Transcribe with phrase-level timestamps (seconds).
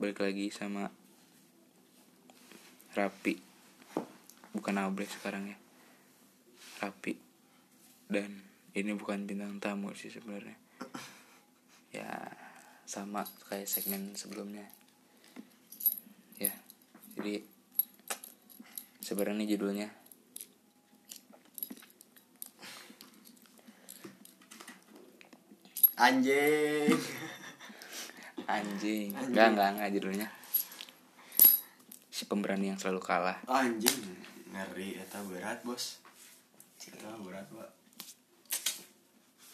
[0.00, 0.88] balik lagi sama
[2.96, 3.36] Rapi.
[4.56, 5.58] Bukan Abre sekarang ya.
[6.80, 7.20] Rapi.
[8.08, 8.40] Dan
[8.72, 10.56] ini bukan bintang tamu sih sebenarnya.
[11.92, 12.32] Ya
[12.88, 14.64] sama kayak segmen sebelumnya.
[16.40, 16.56] Ya
[17.20, 17.44] jadi
[19.04, 19.92] sebenarnya judulnya.
[26.00, 27.19] Anjing
[28.58, 29.30] anjing Anjing.
[29.30, 30.28] enggak enggak enggak judulnya
[32.10, 34.18] si pemberani yang selalu kalah anjing
[34.50, 36.02] ngeri eta berat bos
[36.80, 37.70] eta berat pak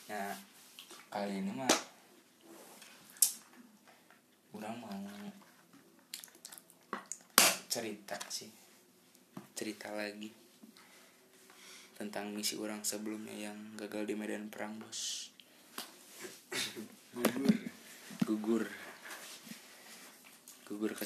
[0.07, 0.38] Nah,
[1.11, 1.66] kali ini mah
[4.55, 4.95] orang mau
[7.66, 8.47] cerita sih.
[9.59, 10.30] Cerita lagi
[11.99, 15.35] tentang misi orang sebelumnya yang gagal di medan perang, Bos.
[17.10, 17.51] Gugur.
[18.23, 18.65] Gugur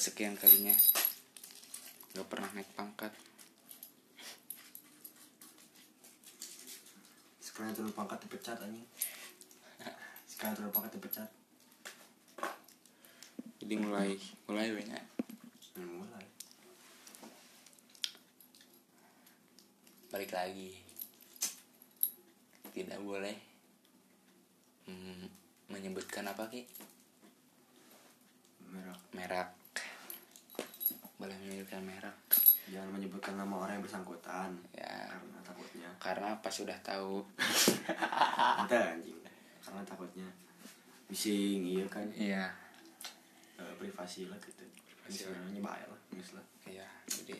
[0.00, 0.72] kesekian kalinya.
[2.16, 3.12] Gak pernah naik pangkat.
[7.60, 8.88] sekarang turun pangkat dipecat anjing.
[10.32, 11.28] Sekarang turun pangkat dipecat.
[13.60, 14.16] Jadi mulai
[14.48, 15.04] mulai banyak.
[15.76, 16.24] Hmm, mulai.
[20.08, 20.72] Balik lagi.
[22.72, 23.36] Tidak boleh
[24.88, 25.28] mm,
[25.68, 26.64] menyebutkan apa ki
[28.70, 29.50] merah merek
[31.20, 32.16] boleh menyebutkan merek
[32.70, 34.50] jangan menyebutkan nama orang yang bersangkutan.
[34.72, 35.10] Ya.
[35.10, 35.90] Karena takutnya.
[35.98, 37.26] Karena pas sudah tahu.
[38.62, 39.18] Ente anjing.
[39.58, 40.28] Karena takutnya.
[41.10, 42.06] Bising iya kan?
[42.14, 42.46] Iya.
[43.58, 44.62] Eh, privasi lah gitu.
[44.86, 45.26] Privasi.
[45.26, 46.00] Sebenarnya bahaya lah
[46.38, 46.46] lah.
[46.70, 47.36] Iya jadi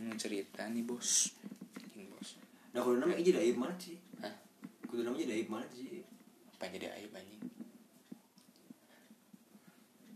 [0.00, 1.36] ini cerita nih bos.
[1.76, 2.40] Anjing, bos.
[2.72, 4.00] Nah kalau namanya jadi aib mana sih?
[4.24, 4.32] Hah?
[4.88, 6.00] kudu namanya jadi aib mana sih?
[6.56, 7.47] Apa jadi aib anjing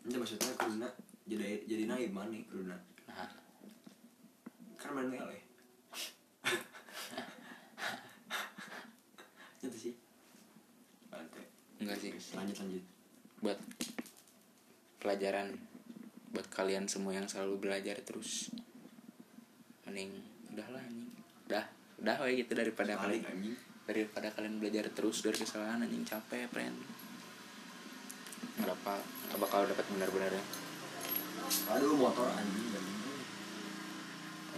[0.03, 0.91] Itu maksudnya kudu na
[1.23, 2.75] jadi jadi naib mana nih kudu na
[3.07, 3.31] nah.
[4.79, 5.39] Kan main mele
[9.63, 9.95] itu sih.
[11.07, 11.47] Bantai.
[11.79, 12.11] enggak sih.
[12.35, 12.83] Lanjut lanjut.
[13.39, 13.63] Buat
[14.99, 15.55] pelajaran
[16.35, 18.51] buat kalian semua yang selalu belajar terus.
[19.87, 20.19] Mending
[20.51, 21.15] udahlah anjing.
[21.47, 21.71] Udah
[22.03, 23.55] udah we gitu daripada balik kalian anjing.
[23.87, 26.03] daripada kalian belajar terus dari kesalahan anjing.
[26.03, 27.02] Capek friend
[28.61, 30.45] nggak apa nggak bakal dapat benar-benarnya
[31.73, 32.73] aduh motor anjing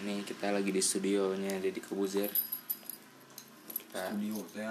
[0.04, 0.20] ini.
[0.20, 2.28] Kita lagi di studionya Deddy Kebuzer
[3.72, 4.68] kita studio teh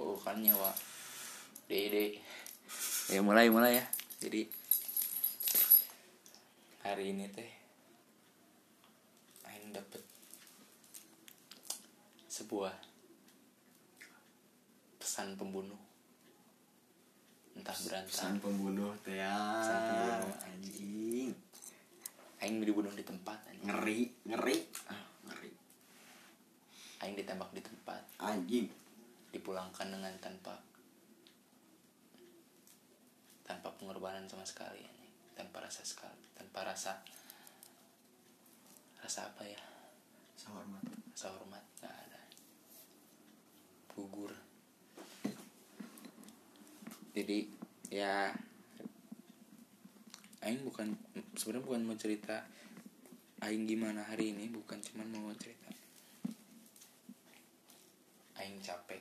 [0.00, 0.72] oh kan nyewa.
[1.68, 2.18] Dede.
[3.12, 3.86] Ya mulai mulai ya.
[4.24, 4.48] Jadi
[6.86, 7.50] hari ini teh
[9.44, 10.00] Aing dapet
[12.30, 12.72] sebuah
[14.96, 15.89] pesan pembunuh
[17.70, 20.34] entah berantam pesan pembunuh teh Pesan pembunuh.
[20.42, 21.30] anjing.
[22.42, 23.66] Aing dibunuh di tempat anjing.
[23.70, 24.56] ngeri ngeri.
[24.90, 25.52] Ah ngeri.
[27.06, 28.02] Aing ditembak di tempat.
[28.18, 28.66] Anjing.
[29.30, 30.58] Dipulangkan dengan tanpa
[33.46, 35.14] tanpa pengorbanan sama sekali anjing.
[35.38, 36.98] tanpa rasa sekali tanpa rasa
[38.98, 39.62] rasa apa ya?
[40.34, 40.82] Sahormat
[41.14, 42.20] rasa hormat nggak ada.
[43.94, 44.34] Gugur.
[47.10, 47.59] Jadi
[47.90, 48.30] ya.
[50.40, 50.96] Aing bukan
[51.36, 52.48] sebenarnya bukan mau cerita
[53.40, 55.72] Aing gimana hari ini bukan cuman mau cerita.
[58.36, 59.00] Aing capek.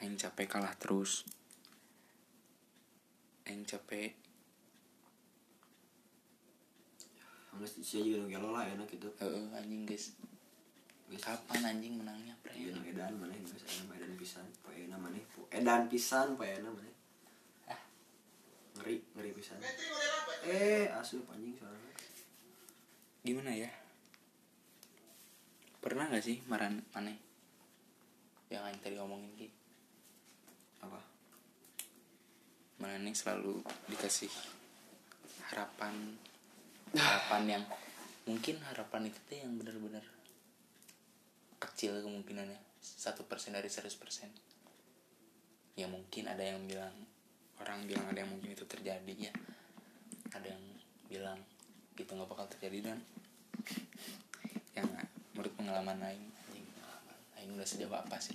[0.00, 1.28] Aing capek kalah terus.
[3.44, 4.16] Aing capek.
[7.52, 9.12] Nggak sih juga nggak lo lah enak gitu.
[9.20, 10.16] Heeh, anjing Guys.
[11.16, 12.36] Kapan anjing menangnya?
[12.52, 15.16] Iya pre nang edan mana guys edan edan pisan poena mana?
[15.48, 16.92] Edan pisan poena mana?
[17.72, 17.80] Ah.
[18.76, 19.56] ngeri ngeri pisan.
[20.44, 21.88] Eh asup anjing suaranya
[23.24, 23.68] gimana ya?
[25.84, 27.16] Pernah nggak sih maran aneh?
[28.48, 29.48] Yang Aing tadi ngomongin ki.
[30.80, 31.00] Apa?
[32.80, 33.60] Mana nih selalu
[33.92, 34.32] dikasih
[35.52, 36.16] harapan
[36.96, 37.64] harapan yang
[38.24, 40.04] mungkin harapan itu tuh yang benar-benar
[41.78, 42.58] kecil kemungkinannya.
[42.82, 43.86] Satu persen dari 100%
[45.78, 46.90] ya mungkin ada yang bilang
[47.62, 49.32] orang bilang ada yang mungkin itu terjadi ya.
[50.34, 50.64] Ada yang
[51.06, 51.38] bilang
[51.94, 52.98] itu nggak bakal terjadi dan
[54.76, 54.90] yang
[55.38, 58.34] menurut pengalaman Aing anjing pengalaman Aing udah sejauh apa sih?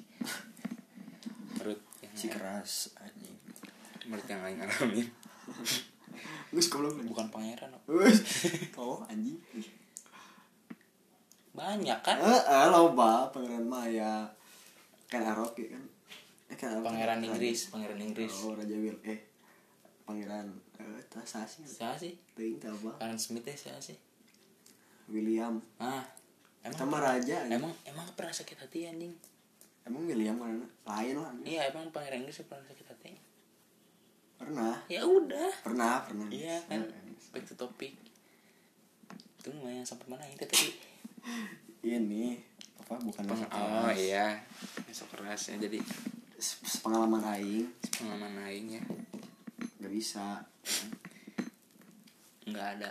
[1.60, 3.36] Menurut yang si keras anjing.
[4.07, 5.12] Menurut yang Aing alamin
[6.56, 6.95] Gus goblok.
[7.04, 7.75] Bukan pangeran
[8.80, 9.36] oh anjing
[11.53, 12.17] banyak kan?
[12.17, 14.25] Eh loba pangeran Maya.
[15.05, 15.83] Kan Arok ya kan?
[16.50, 18.33] Eh kan pangeran kan- Inggris pangeran Inggris.
[18.41, 19.21] Oh Raja Will eh
[20.03, 20.50] pangeran
[20.81, 22.97] eh tas sih siapa sih ting apa?
[23.00, 23.95] Karen Smith ya siapa sih
[25.07, 25.61] William.
[25.77, 26.01] Ah
[26.65, 29.13] emang mah raja emang emang pernah sakit hati anjing?
[29.85, 30.57] Emang William kan?
[30.89, 31.47] Lain lah anjing.
[31.47, 33.13] iya emang pangeran Inggris pernah sakit hati.
[34.41, 34.75] Pernah.
[34.91, 35.51] Ya udah.
[35.63, 36.27] Pernah pernah.
[36.27, 36.83] Iya kan?
[36.83, 36.99] Ya,
[37.31, 37.95] back to topic.
[39.39, 40.23] Itu lumayan sampai mana?
[40.27, 40.67] Itu tadi
[41.83, 42.39] ini
[42.79, 44.39] apa bukan Peng- oh iya.
[44.87, 45.79] Masuk kerasnya jadi
[46.39, 47.67] Se- pengalaman aing.
[47.95, 48.83] pengalaman lain ya.
[49.79, 50.43] Nggak bisa.
[52.47, 52.89] Nggak ada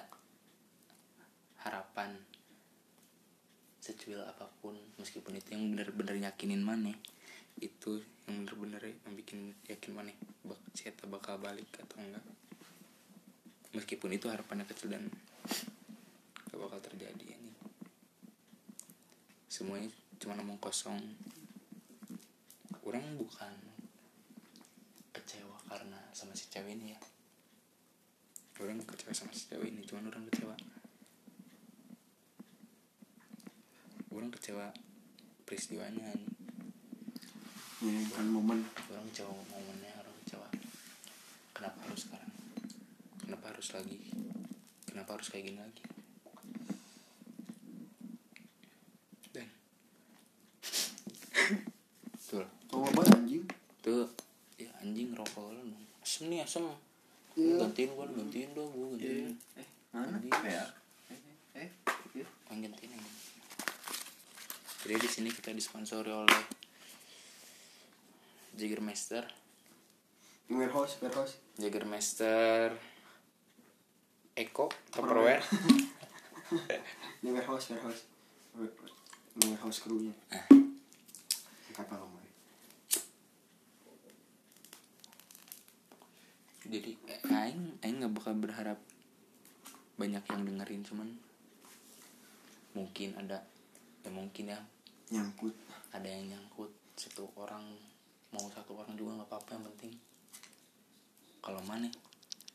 [1.63, 2.17] harapan
[3.83, 6.95] secuil apa pun meskipun itu yang bener-bener yakinin mana
[7.59, 7.99] itu
[8.31, 10.15] yang bener-bener yang bikin yakin mana
[10.47, 12.23] bak Eta bakal balik atau enggak.
[13.75, 15.11] Meskipun itu harapannya kecil dan
[16.47, 17.42] gak bakal terjadi ini
[19.63, 20.99] semuanya cuma ngomong kosong.
[22.83, 23.55] Orang bukan
[25.15, 27.01] kecewa karena sama si cewek ini ya.
[28.59, 30.59] Orang kecewa sama si cewek ini cuman orang kecewa.
[34.11, 34.67] Orang kecewa
[35.47, 36.11] peristiwanya.
[37.87, 38.67] Ini bukan momen.
[38.91, 40.51] Orang kecewa momennya orang kecewa.
[41.55, 42.35] Kenapa harus sekarang?
[43.23, 44.11] Kenapa harus lagi?
[44.91, 45.87] Kenapa harus kayak gini lagi
[49.33, 49.49] dan
[52.29, 52.45] tuh
[52.77, 53.45] oh apa anjing
[53.81, 54.09] tuh
[54.61, 56.61] ya anjing rokok lu dong asem nih asem.
[57.41, 57.57] Iya.
[57.65, 59.33] gantiin gua gantiin dong gua gantiin.
[59.57, 59.65] Eh
[59.97, 60.21] mana?
[60.21, 60.29] Anjing.
[60.45, 60.65] ya
[61.09, 61.17] eh
[61.57, 61.69] eh
[62.13, 63.01] eh Yang gantiin
[64.85, 66.43] jadi di sini kita disponsori oleh
[68.53, 69.25] Jägermeister
[70.53, 71.41] warehouse warehouse.
[71.57, 72.77] Jägermeister
[74.37, 75.41] Eko Tupperware.
[77.25, 78.05] Ini warehouse warehouse.
[79.41, 80.45] Warehouse krunya Ah.
[81.73, 82.22] kapal kemarin
[86.73, 86.97] jadi
[87.29, 88.81] aing aing nggak bakal berharap
[90.01, 91.09] banyak yang dengerin cuman
[92.73, 93.45] mungkin ada
[94.01, 94.61] ya mungkin ya.
[95.13, 95.53] Nyangkut.
[95.93, 97.61] Ada yang nyangkut satu orang
[98.33, 99.93] mau satu orang juga nggak apa-apa yang penting
[101.45, 101.93] kalau mana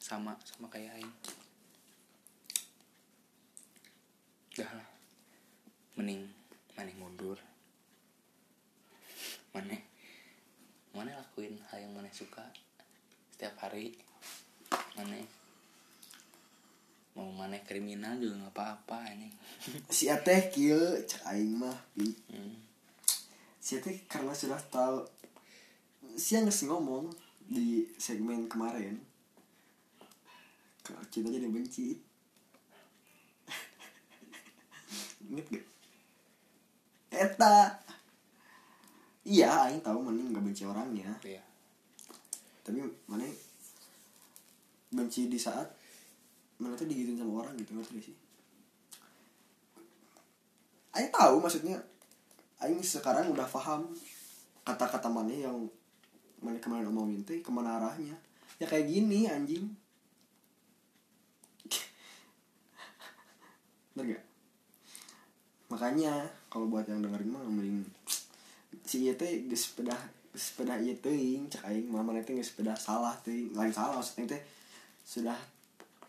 [0.01, 1.13] sama sama kayak aing.
[4.57, 4.89] Dah lah.
[5.93, 6.25] Mending
[6.73, 7.37] mana mundur.
[9.53, 9.77] Mana
[10.97, 12.41] mana lakuin hal yang mana suka
[13.29, 13.93] setiap hari
[14.95, 15.19] mana
[17.17, 19.29] mau mana kriminal juga nggak apa-apa ini
[19.95, 22.13] si Ateh kieu cek aing mah pi.
[22.29, 22.53] Hmm.
[23.57, 25.01] si Ateh karena sudah tahu
[26.13, 27.09] si yang ngomong
[27.47, 29.01] di segmen kemarin
[30.87, 31.99] kalau cinta jadi benci.
[35.27, 35.67] Inget gak?
[37.11, 37.59] Eta.
[39.27, 41.11] Iya aing tahu mana nggak benci orangnya.
[41.27, 41.43] Ya
[42.67, 43.23] tapi mana
[44.93, 45.67] benci di saat
[46.57, 48.15] mana tuh digituin sama orang gitu ngerti gak sih?
[50.97, 51.77] Aing tahu maksudnya
[52.57, 53.93] Aing sekarang udah paham
[54.65, 55.69] kata-kata mana yang
[56.41, 58.17] mana kemarin omongin teh ke mana arahnya.
[58.57, 59.69] Ya kayak gini anjing.
[63.93, 64.25] Bener gak?
[65.69, 67.85] Makanya kalau buat yang dengerin mah mending
[68.87, 69.93] si teh geus sepeda
[70.31, 71.91] sepeda ieu teuing cek aing
[72.23, 74.41] teh geus sepeda salah teuing lain salah maksudnya teh
[75.07, 75.39] sudah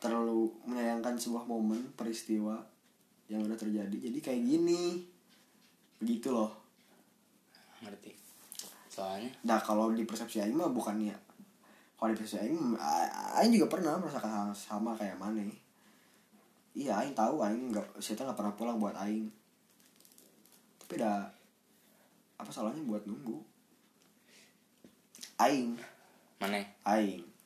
[0.02, 2.58] terlalu menyayangkan sebuah momen peristiwa
[3.30, 3.94] yang udah terjadi.
[3.94, 5.06] Jadi kayak gini.
[6.02, 6.50] Begitu loh.
[7.86, 8.10] Ngerti.
[8.90, 9.30] Soalnya?
[9.46, 11.14] Nah kalau di persepsi aing mah bukannya
[11.98, 12.78] kalau di persepsi aing
[13.38, 15.42] aing juga pernah merasakan hal sama kayak mana
[16.78, 19.30] iya aing tahu aing nggak saya nggak pernah pulang buat aing.
[20.82, 21.26] Tapi dah
[22.38, 23.38] apa salahnya buat nunggu?
[25.42, 25.78] Aing.
[26.38, 27.37] Mana aing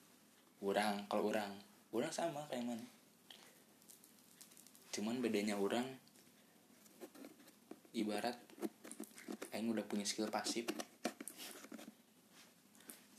[0.62, 1.50] orang kalau orang
[1.90, 2.86] orang sama kayak mana?
[4.94, 5.84] Cuman bedanya orang
[7.92, 8.38] ibarat
[9.52, 10.70] aing udah punya skill pasif.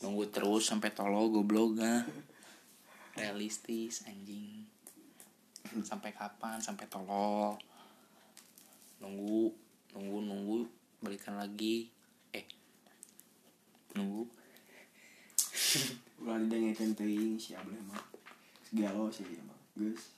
[0.02, 1.80] Nunggu terus sampai tolol goblok
[3.20, 4.66] realistis anjing.
[5.84, 6.64] Sampai kapan?
[6.64, 7.60] Sampai tolol.
[9.04, 9.52] Nunggu
[9.94, 10.58] nunggu nunggu
[11.04, 11.92] balikan lagi.
[12.34, 12.48] Eh
[13.94, 14.26] nunggu
[16.24, 18.04] ulah didengekeun teuing si abah mah
[18.64, 20.16] segalo sih ieu mah geus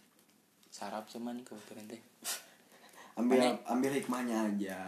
[0.69, 2.01] sarap cuman kebetulan teh
[3.15, 3.55] ambil Mana?
[3.71, 4.79] ambil hikmahnya aja.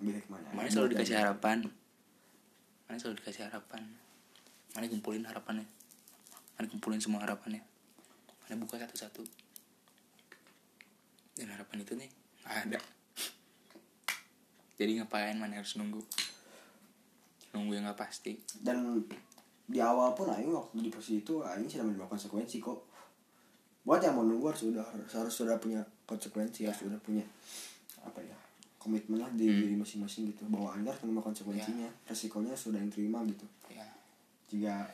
[0.00, 0.50] Ambil hikmahnya.
[0.56, 1.68] Mana selalu dikasih harapan.
[2.88, 3.82] Mana selalu dikasih harapan.
[4.72, 5.68] Mana kumpulin harapannya.
[6.56, 7.60] Mana kumpulin semua harapannya.
[8.44, 9.22] Mana buka satu-satu.
[11.36, 12.10] Dan harapan itu nih
[12.42, 12.80] nggak ada.
[14.80, 16.00] Jadi ngapain mana harus nunggu.
[17.52, 18.40] Nunggu yang nggak pasti.
[18.64, 19.04] Dan
[19.68, 22.88] di awal pun aing waktu di posisi itu aing sudah menerima konsekuensi kok.
[23.84, 27.20] Buat yang mau nunggu harus sudah harus, harus sudah punya konsekuensi harus sudah punya
[28.00, 28.36] apa ya
[28.80, 30.48] komitmen lah di diri masing-masing gitu.
[30.48, 33.44] Bahwa anda harus menerima konsekuensinya resikonya sudah yang terima gitu.
[33.68, 33.84] Ya
[34.48, 34.88] jika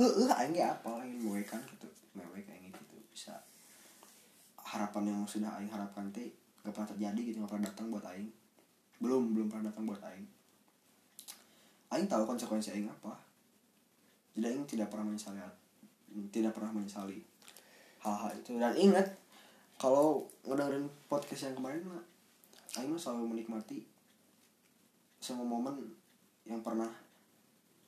[0.00, 1.04] eh eh aing ge apa?
[1.04, 1.84] Aing mewe kan gitu
[2.16, 2.80] mewe kayak gitu.
[3.12, 3.36] Bisa
[4.56, 6.32] harapan yang sudah aing harapkan teh
[6.64, 8.32] gak pernah terjadi gitu gak pernah datang buat aing.
[9.04, 10.24] Belum belum pernah datang buat aing.
[11.92, 13.23] Aing tahu konsekuensi aing apa
[14.34, 15.38] jadi aing tidak pernah menyesali
[16.30, 17.18] tidak pernah menyesali
[18.04, 18.54] hal-hal itu.
[18.54, 19.06] Dan ingat
[19.80, 22.04] kalau ngedengerin podcast yang kemarin mah
[22.78, 23.82] aing selalu menikmati
[25.18, 25.80] semua momen
[26.44, 26.90] yang pernah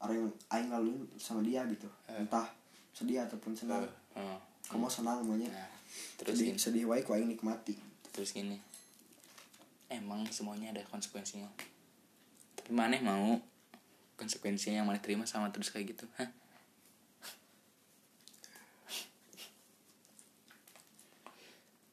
[0.01, 1.87] orang yang aing laluin sama dia gitu.
[2.09, 2.49] Entah
[2.97, 3.85] sedih ataupun senang.
[4.17, 4.41] Oh.
[4.67, 5.69] kamu senang namanya nah
[6.19, 6.59] terus sedih gini.
[6.59, 7.77] sedih wae ku aing nikmati.
[8.11, 8.59] Terus gini.
[9.87, 11.47] Emang semuanya ada konsekuensinya.
[12.59, 13.39] Tapi maneh mau
[14.17, 16.05] konsekuensinya yang maneh terima sama terus kayak gitu.
[16.17, 16.29] Hah?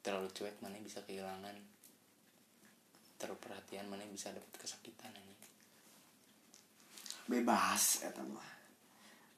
[0.04, 1.56] Terlalu cuek maneh bisa kehilangan.
[3.20, 5.34] Terlalu perhatian maneh bisa dapat kesakitan ini
[7.24, 8.44] bebas eta mah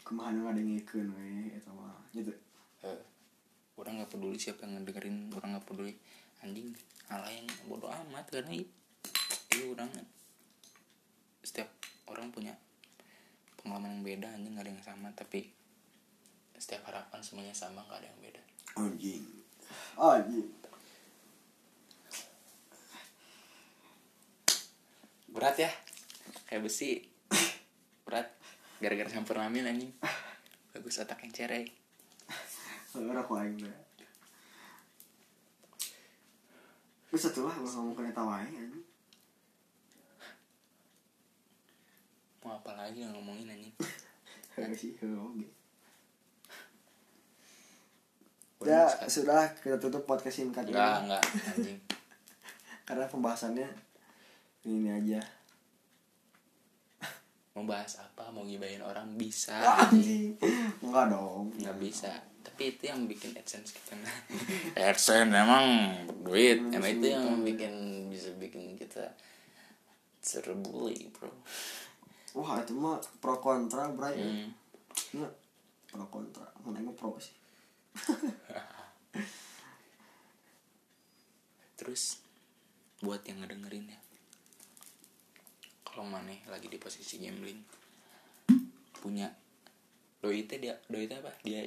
[0.02, 2.34] kumaha nu ngadengikeun we eta mah gitu.
[2.86, 3.02] Eh,
[3.78, 5.94] orang nggak peduli siapa yang ngedengerin orang nggak peduli.
[6.42, 6.74] Anjing
[7.10, 9.90] hal lain bodoh amat karena itu orang.
[11.46, 11.70] Setiap
[12.10, 12.54] orang punya
[13.66, 15.50] pengalaman yang beda anjing nggak ada yang sama tapi
[16.54, 18.42] setiap harapan semuanya sama nggak ada yang beda.
[18.78, 19.26] Anjing.
[19.98, 20.48] Anjing.
[25.34, 25.72] Berat ya?
[26.46, 27.10] Kayak besi.
[28.06, 28.30] Berat.
[28.78, 29.92] Gara-gara campur amin anjing.
[30.72, 31.66] Bagus otak yang cerai.
[32.96, 33.76] Ora ku aing teh
[37.12, 38.86] Bisa tuh lah ngomong kena tawain anjing
[42.46, 43.76] mau apa lagi yang ngomongin anjing.
[44.56, 45.36] Heeh sih Orang
[48.64, 50.80] Ya sudah kita tutup podcast singkat ini.
[50.80, 51.80] enggak enggak anjing.
[52.88, 53.68] Karena pembahasannya
[54.64, 55.20] ini, ini aja.
[57.60, 58.32] Mau bahas apa?
[58.32, 59.12] Mau gibahin orang?
[59.20, 59.60] Bisa
[59.92, 60.40] anjing.
[60.80, 61.52] enggak dong.
[61.52, 62.16] Nggak bisa.
[62.48, 64.00] Tapi itu yang bikin adsense kita
[64.80, 65.92] adsense emang
[66.24, 66.64] duit.
[66.64, 69.12] Hmm, emang itu yang bikin bisa bikin kita
[70.26, 71.30] terbully bro
[72.36, 74.20] wah itu mah pro kontra bray.
[74.20, 74.52] Hmm.
[75.16, 75.32] Iya,
[75.88, 76.44] pro kontra.
[76.68, 77.32] Mana pro sih.
[81.80, 82.20] Terus
[83.00, 84.00] buat yang ngedengerin ya.
[85.88, 87.64] Kalau maneh lagi di posisi gambling
[89.00, 89.32] punya
[90.20, 91.32] doi itu dia doi apa?
[91.40, 91.64] Dia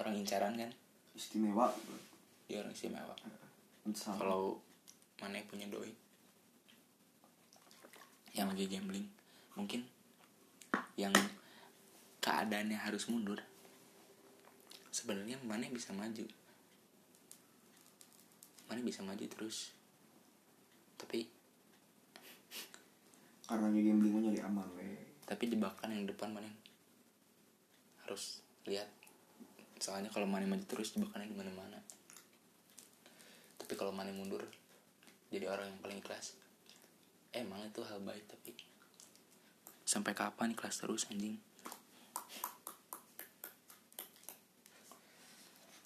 [0.00, 0.72] orang incaran kan?
[1.12, 1.68] Istimewa.
[2.48, 3.12] Dia orang istimewa.
[3.92, 4.64] Kalau
[5.20, 6.06] mana punya doi
[8.36, 9.08] yang lagi gambling
[9.56, 9.88] mungkin
[10.96, 11.12] yang
[12.24, 13.38] keadaannya harus mundur
[14.90, 16.24] sebenarnya mana bisa maju.
[18.66, 19.76] Mana bisa maju terus.
[20.96, 21.28] Tapi
[23.46, 24.88] karena lagi gamblingnya nyari aman we.
[25.28, 26.48] Tapi jebakan yang depan mana
[28.08, 28.88] harus lihat.
[29.76, 31.78] Soalnya kalau mana maju terus jebakannya di mana mana
[33.66, 34.46] tapi kalau mana mundur
[35.26, 36.38] jadi orang yang paling ikhlas.
[37.34, 38.54] Emang itu hal baik tapi
[39.86, 41.38] sampai kapan ikhlas terus anjing?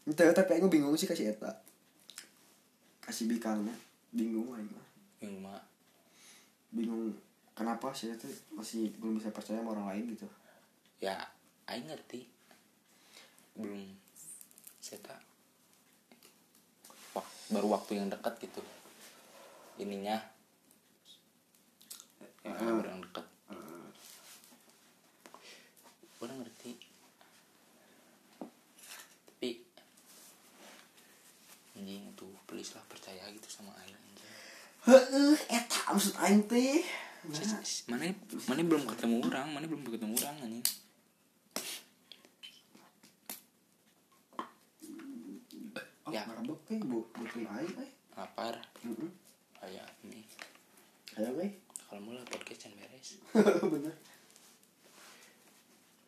[0.08, 1.60] Entah, tapi aku bingung sih kasih eta.
[3.04, 3.76] Kasih bikangnya.
[4.10, 4.88] Bingung aing mah
[5.20, 5.60] yang mah
[6.72, 7.12] bingung
[7.52, 8.24] kenapa sih itu
[8.56, 10.26] masih belum bisa percaya sama orang lain gitu?
[10.98, 11.20] Ya
[11.68, 12.24] aing ngerti.
[13.54, 13.84] Belum.
[14.80, 15.20] Saya tak
[17.12, 18.64] wak- baru waktu yang dekat gitu.
[19.76, 20.16] Ininya.
[22.40, 22.80] Ya, Hmm.
[22.80, 23.26] baru yang dekat
[26.20, 26.76] orang ngerti
[29.24, 29.50] tapi
[31.72, 34.28] anjing tuh please lah percaya gitu sama aing anjing
[34.80, 36.86] Heeh, eta maksud aing teh.
[37.20, 37.60] Nah,
[37.90, 38.06] mana
[38.48, 40.64] mana belum ketemu orang mana belum ketemu orang anjing
[46.06, 46.24] oh, Ya.
[46.24, 47.90] marabok teh bu butuh aing eh.
[48.16, 49.10] lapar Heeh.
[49.60, 50.24] kayak ini
[51.18, 51.46] Ayo we.
[51.84, 53.18] kalau mulai podcast yang beres
[53.74, 53.94] Bener.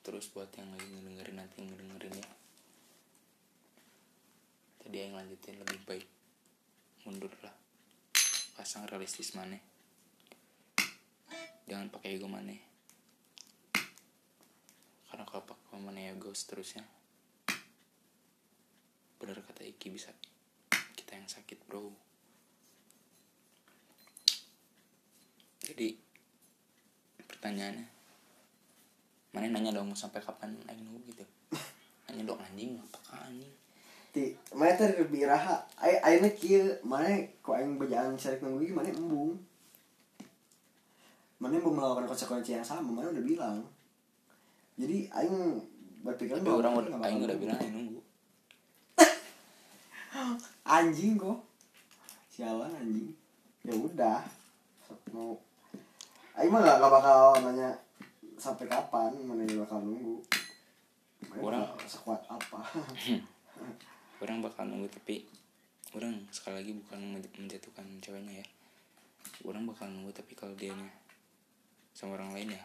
[0.02, 2.28] terus buat yang lagi ngedengerin nanti ngedengerin ya
[4.80, 6.06] tadi yang lanjutin lebih baik
[7.04, 7.54] mundur lah
[8.56, 9.58] pasang realistis mana
[11.72, 12.52] jangan pakai ego mana
[15.12, 16.88] karena kalau pakai mana ego seterusnya.
[19.20, 20.08] Bener kata Iki bisa
[20.96, 21.92] kita yang sakit bro.
[25.68, 26.00] Jadi
[27.28, 27.86] pertanyaannya
[29.36, 31.24] mana nanya dong mau sampai kapan aing nunggu gitu?
[32.08, 33.52] Nanya dong anjing apakah anjing?
[34.16, 35.60] Ti mana teh lebih raha?
[35.76, 39.51] Ai ayeuna kieu mana kok aing bejaan syarik nunggu ieu mana embung
[41.42, 43.58] mana embung melakukan konsekuensi yang sama mana udah bilang.
[44.78, 45.58] Jadi aing
[46.06, 48.00] berpikir tapi bahwa orang udah aing udah bilang aing nunggu.
[50.78, 51.42] Anjing kok
[52.30, 53.10] sialan anjing.
[53.66, 54.22] Ya udah.
[55.10, 55.34] Mau
[56.38, 57.74] aing mah gak, gak bakal nanya
[58.38, 60.22] sampai kapan mana yang bakal nunggu.
[61.42, 62.62] Orang- sekuat apa.
[64.22, 65.26] Orang bakal nunggu tapi
[65.92, 68.46] orang sekali lagi bukan menj- menjatuhkan ceweknya ya.
[69.42, 70.70] Orang bakal nunggu tapi kalau dia
[71.92, 72.64] sama orang lain ya.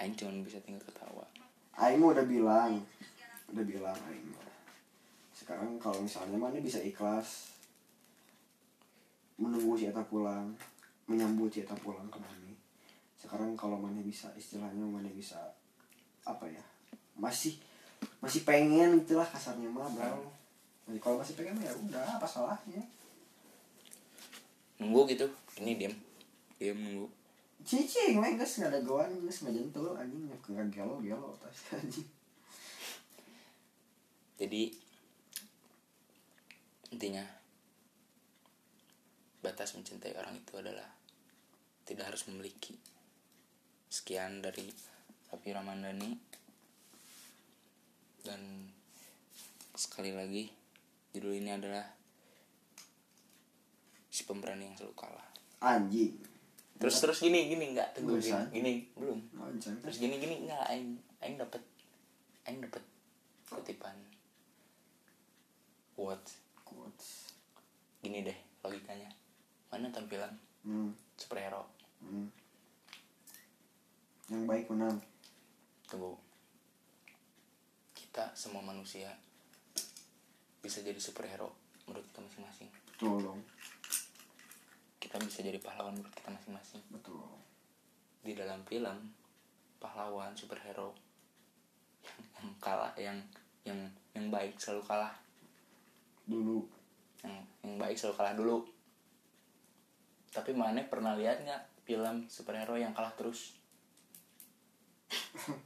[0.00, 1.26] Aing cuma bisa tinggal ketawa.
[1.76, 2.80] Aing udah bilang
[3.50, 4.32] udah bilang Aing
[5.34, 7.54] sekarang kalau misalnya mana bisa ikhlas.
[9.40, 10.52] Menunggu si Eta pulang
[11.08, 12.50] menyambut si Eta pulang ke mana
[13.20, 15.36] sekarang kalau mana bisa istilahnya mana bisa
[16.24, 16.64] apa ya
[17.20, 17.60] masih
[18.24, 20.24] masih pengen itulah kasarnya mah bro
[20.88, 22.82] Jadi kalau masih pengen ya udah apa salahnya?
[24.82, 25.28] Nunggu gitu
[25.62, 25.94] ini diam
[26.58, 27.06] diam nunggu
[27.64, 32.08] cicing mah geus ada goan geus nggak jentul anjing nggak gelo gelo tas anjing.
[34.40, 34.72] Jadi
[36.90, 37.24] intinya
[39.44, 40.88] batas mencintai orang itu adalah
[41.84, 42.76] tidak harus memiliki.
[43.90, 44.70] Sekian dari
[45.28, 46.10] Rapi Ramandani
[48.24, 48.70] dan
[49.74, 50.46] sekali lagi
[51.10, 51.84] judul ini adalah
[54.08, 55.28] si pemberani yang selalu kalah.
[55.60, 56.29] Anjing
[56.80, 58.48] terus terus gini gini nggak tunggu gini, Bisa.
[58.48, 59.20] gini belum.
[59.84, 61.60] Terus gini gini nggak aing aing dapat
[62.48, 62.80] aing dapat
[63.52, 63.92] kutipan.
[65.92, 66.28] Quote
[66.64, 67.36] quotes.
[68.00, 69.12] Gini deh logikanya.
[69.68, 70.32] Mana tampilan?
[70.64, 70.92] Hmm.
[71.16, 71.68] superhero.
[72.00, 72.32] Hmm.
[74.32, 74.96] yang baik menang.
[75.84, 76.16] Tunggu.
[77.92, 79.12] Kita semua manusia
[80.64, 81.52] bisa jadi superhero
[81.84, 82.68] menurut kita masing-masing.
[82.88, 83.40] Betul dong
[85.00, 86.84] kita bisa jadi pahlawan menurut kita masing-masing.
[86.92, 87.24] Betul.
[88.20, 89.16] Di dalam film
[89.80, 90.92] pahlawan superhero
[92.04, 93.16] yang, yang kalah yang
[93.64, 93.80] yang
[94.12, 95.16] yang baik selalu kalah.
[96.28, 96.68] Dulu.
[97.24, 98.68] Yang yang baik selalu kalah dulu.
[100.30, 103.56] Tapi mana pernah lihat nggak film superhero yang kalah terus?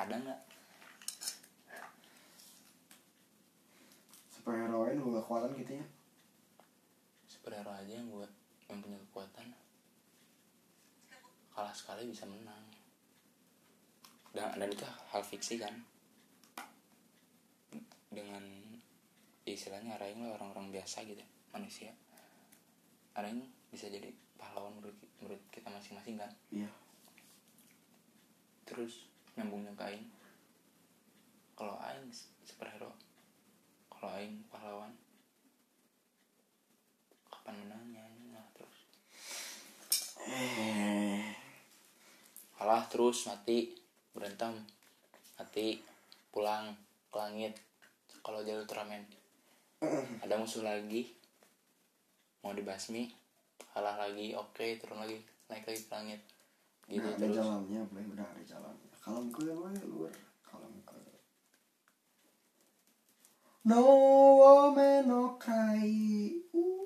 [0.00, 0.40] Ada nggak?
[4.30, 5.86] Superhero nya dulu kekuatan gitu ya
[7.42, 8.30] superhero aja yang buat
[8.70, 9.50] yang punya kekuatan.
[11.50, 12.62] Kalah sekali bisa menang.
[14.30, 15.74] Dan dan itu hal fiksi kan.
[18.14, 18.46] Dengan
[19.42, 21.18] istilahnya lah orang-orang biasa gitu
[21.50, 21.90] manusia.
[23.18, 23.42] Araing
[23.74, 26.30] bisa jadi pahlawan menurut menurut kita masing-masing kan.
[26.54, 26.70] Iya.
[28.70, 30.06] Terus nyambungnya ke Aing.
[31.58, 32.06] Kalau Aing
[32.46, 32.94] superhero
[33.90, 34.94] kalau Aing pahlawan
[37.42, 38.78] kapan menangnya ngalah terus.
[40.30, 41.26] Eh.
[42.54, 43.74] Kalah terus mati.
[44.14, 44.62] Berantem.
[45.34, 45.82] Mati.
[46.30, 46.70] Pulang
[47.10, 47.58] ke langit.
[48.22, 49.02] Kalau jalur Ultraman.
[50.22, 51.10] Ada musuh lagi.
[52.46, 53.10] Mau dibasmi.
[53.74, 54.38] Kalah lagi.
[54.38, 55.18] Oke turun lagi.
[55.50, 56.20] Naik lagi ke langit.
[56.86, 57.36] Gitu Nah, ada terus.
[57.42, 58.90] jalannya boleh udah ada jalannya.
[59.02, 60.14] Kalau ke luar luar.
[60.46, 60.94] Kalau ke.
[63.66, 63.82] No
[64.38, 65.90] woman no cry.
[66.54, 66.81] Uh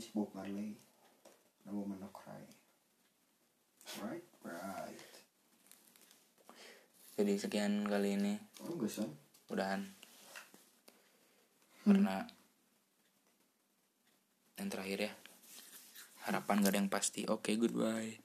[0.00, 0.76] si Bob Marley
[1.68, 2.40] no woman no cry.
[4.00, 5.00] Right right.
[7.20, 8.40] Jadi sekian kali ini.
[8.64, 9.12] Oh gusan
[9.52, 9.84] udahan.
[11.84, 12.24] Karena
[14.56, 15.12] yang terakhir ya.
[16.28, 17.24] Harapan gak ada yang pasti.
[17.28, 18.20] Oke goodbye